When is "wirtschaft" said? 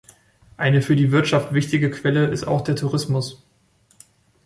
1.11-1.53